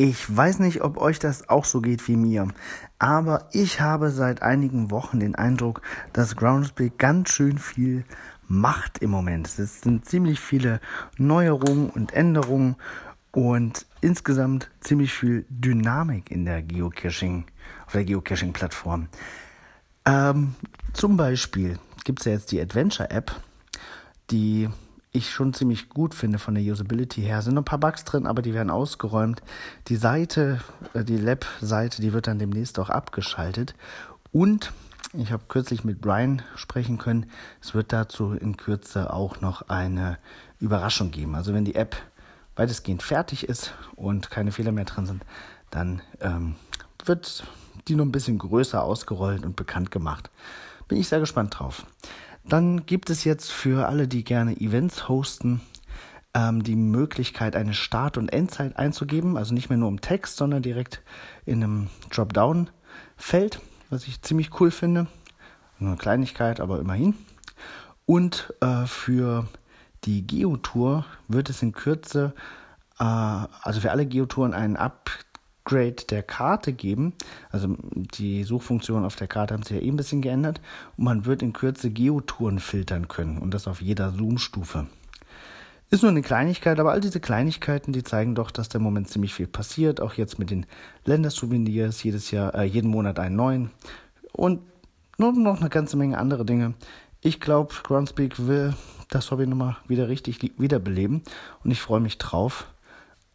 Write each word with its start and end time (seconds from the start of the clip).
Ich 0.00 0.36
weiß 0.36 0.60
nicht, 0.60 0.82
ob 0.82 0.96
euch 0.98 1.18
das 1.18 1.48
auch 1.48 1.64
so 1.64 1.80
geht 1.80 2.06
wie 2.06 2.14
mir, 2.14 2.46
aber 3.00 3.48
ich 3.50 3.80
habe 3.80 4.12
seit 4.12 4.42
einigen 4.42 4.92
Wochen 4.92 5.18
den 5.18 5.34
Eindruck, 5.34 5.82
dass 6.12 6.36
Groundspeak 6.36 6.98
ganz 6.98 7.30
schön 7.30 7.58
viel 7.58 8.04
macht 8.46 8.98
im 8.98 9.10
Moment. 9.10 9.48
Es 9.58 9.80
sind 9.80 10.04
ziemlich 10.04 10.38
viele 10.38 10.80
Neuerungen 11.16 11.90
und 11.90 12.12
Änderungen 12.12 12.76
und 13.32 13.86
insgesamt 14.00 14.70
ziemlich 14.78 15.12
viel 15.12 15.44
Dynamik 15.48 16.30
in 16.30 16.44
der 16.44 16.62
Geocaching, 16.62 17.46
auf 17.84 17.92
der 17.94 18.04
Geocaching-Plattform. 18.04 19.08
Ähm, 20.04 20.54
zum 20.92 21.16
Beispiel 21.16 21.76
gibt 22.04 22.20
es 22.20 22.26
ja 22.26 22.32
jetzt 22.34 22.52
die 22.52 22.60
Adventure-App, 22.60 23.32
die 24.30 24.68
ich 25.18 25.30
schon 25.30 25.52
ziemlich 25.52 25.88
gut 25.88 26.14
finde 26.14 26.38
von 26.38 26.54
der 26.54 26.64
Usability 26.64 27.22
her. 27.22 27.42
Sind 27.42 27.54
noch 27.54 27.62
ein 27.62 27.66
paar 27.66 27.78
Bugs 27.78 28.04
drin, 28.04 28.26
aber 28.26 28.42
die 28.42 28.54
werden 28.54 28.70
ausgeräumt. 28.70 29.42
Die 29.88 29.96
Seite, 29.96 30.60
äh, 30.94 31.04
die 31.04 31.16
Lab-Seite, 31.16 32.00
die 32.00 32.12
wird 32.12 32.26
dann 32.26 32.38
demnächst 32.38 32.78
auch 32.78 32.90
abgeschaltet. 32.90 33.74
Und 34.32 34.72
ich 35.12 35.32
habe 35.32 35.44
kürzlich 35.48 35.84
mit 35.84 36.00
Brian 36.00 36.42
sprechen 36.54 36.98
können. 36.98 37.30
Es 37.62 37.74
wird 37.74 37.92
dazu 37.92 38.32
in 38.32 38.56
Kürze 38.56 39.12
auch 39.12 39.40
noch 39.40 39.68
eine 39.68 40.18
Überraschung 40.60 41.10
geben. 41.10 41.34
Also 41.34 41.54
wenn 41.54 41.64
die 41.64 41.74
App 41.74 41.96
weitestgehend 42.56 43.02
fertig 43.02 43.48
ist 43.48 43.72
und 43.94 44.30
keine 44.30 44.52
Fehler 44.52 44.72
mehr 44.72 44.84
drin 44.84 45.06
sind, 45.06 45.24
dann 45.70 46.02
ähm, 46.20 46.56
wird 47.04 47.44
die 47.86 47.94
noch 47.94 48.04
ein 48.04 48.12
bisschen 48.12 48.38
größer 48.38 48.82
ausgerollt 48.82 49.44
und 49.44 49.56
bekannt 49.56 49.90
gemacht. 49.90 50.30
Bin 50.88 50.98
ich 50.98 51.08
sehr 51.08 51.20
gespannt 51.20 51.58
drauf. 51.58 51.86
Dann 52.48 52.86
gibt 52.86 53.10
es 53.10 53.24
jetzt 53.24 53.52
für 53.52 53.88
alle, 53.88 54.08
die 54.08 54.24
gerne 54.24 54.58
Events 54.58 55.06
hosten, 55.06 55.60
ähm, 56.32 56.62
die 56.62 56.76
Möglichkeit, 56.76 57.54
eine 57.54 57.74
Start- 57.74 58.16
und 58.16 58.30
Endzeit 58.30 58.78
einzugeben. 58.78 59.36
Also 59.36 59.52
nicht 59.52 59.68
mehr 59.68 59.76
nur 59.76 59.90
im 59.90 60.00
Text, 60.00 60.38
sondern 60.38 60.62
direkt 60.62 61.02
in 61.44 61.62
einem 61.62 61.88
Dropdown-Feld, 62.10 63.60
was 63.90 64.08
ich 64.08 64.22
ziemlich 64.22 64.58
cool 64.60 64.70
finde. 64.70 65.08
Nur 65.78 65.90
eine 65.90 65.98
Kleinigkeit, 65.98 66.60
aber 66.60 66.80
immerhin. 66.80 67.14
Und 68.06 68.54
äh, 68.62 68.86
für 68.86 69.46
die 70.04 70.26
Geotour 70.26 71.04
wird 71.28 71.50
es 71.50 71.60
in 71.60 71.72
Kürze, 71.72 72.32
äh, 72.98 73.04
also 73.04 73.80
für 73.80 73.90
alle 73.90 74.06
Geotouren, 74.06 74.54
einen 74.54 74.76
Up 74.76 75.10
Upgrade 75.68 76.06
der 76.08 76.22
Karte 76.22 76.72
geben. 76.72 77.12
Also 77.50 77.76
die 77.94 78.44
Suchfunktion 78.44 79.04
auf 79.04 79.16
der 79.16 79.28
Karte 79.28 79.52
haben 79.52 79.62
sie 79.62 79.74
ja 79.74 79.82
eh 79.82 79.88
ein 79.88 79.96
bisschen 79.96 80.22
geändert. 80.22 80.60
Und 80.96 81.04
man 81.04 81.26
wird 81.26 81.42
in 81.42 81.52
Kürze 81.52 81.90
Geotouren 81.90 82.58
filtern 82.58 83.08
können 83.08 83.38
und 83.38 83.52
das 83.52 83.68
auf 83.68 83.82
jeder 83.82 84.10
Zoom-Stufe. 84.10 84.86
Ist 85.90 86.02
nur 86.02 86.10
eine 86.10 86.22
Kleinigkeit, 86.22 86.80
aber 86.80 86.92
all 86.92 87.00
diese 87.00 87.20
Kleinigkeiten, 87.20 87.92
die 87.92 88.02
zeigen 88.02 88.34
doch, 88.34 88.50
dass 88.50 88.68
da 88.68 88.78
im 88.78 88.82
Moment 88.82 89.08
ziemlich 89.08 89.34
viel 89.34 89.46
passiert. 89.46 90.00
Auch 90.00 90.14
jetzt 90.14 90.38
mit 90.38 90.50
den 90.50 90.66
Ländersouvenirs, 91.04 92.02
jedes 92.02 92.30
Jahr, 92.30 92.54
äh, 92.54 92.64
jeden 92.64 92.90
Monat 92.90 93.18
einen 93.18 93.36
neuen. 93.36 93.70
Und 94.32 94.60
noch 95.18 95.60
eine 95.60 95.68
ganze 95.68 95.96
Menge 95.96 96.18
andere 96.18 96.44
Dinge. 96.44 96.74
Ich 97.20 97.40
glaube, 97.40 97.74
Groundspeak 97.82 98.46
will 98.46 98.74
das 99.08 99.30
Hobby 99.30 99.46
nochmal 99.46 99.76
wieder 99.86 100.08
richtig 100.08 100.52
wiederbeleben 100.58 101.22
und 101.64 101.70
ich 101.70 101.80
freue 101.80 102.00
mich 102.00 102.18
drauf. 102.18 102.66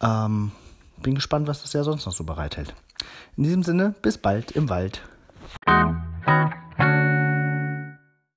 Ähm, 0.00 0.52
bin 1.02 1.14
gespannt, 1.14 1.46
was 1.48 1.62
das 1.62 1.72
Jahr 1.72 1.84
sonst 1.84 2.06
noch 2.06 2.12
so 2.12 2.24
bereithält. 2.24 2.74
In 3.36 3.44
diesem 3.44 3.62
Sinne, 3.62 3.94
bis 4.02 4.18
bald 4.18 4.52
im 4.52 4.68
Wald. 4.68 5.02